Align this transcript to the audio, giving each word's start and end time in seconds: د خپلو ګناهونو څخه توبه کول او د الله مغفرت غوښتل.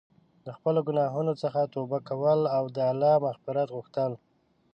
د 0.45 0.47
خپلو 0.57 0.79
ګناهونو 0.87 1.33
څخه 1.43 1.71
توبه 1.73 1.99
کول 2.09 2.39
او 2.57 2.63
د 2.75 2.77
الله 2.91 3.15
مغفرت 3.25 3.67
غوښتل. 3.75 4.11